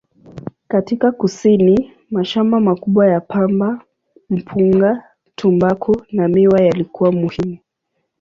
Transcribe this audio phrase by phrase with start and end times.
[0.67, 3.81] Katika kusini, mashamba makubwa ya pamba,
[4.29, 5.03] mpunga,
[5.35, 7.57] tumbaku na miwa yalikuwa muhimu.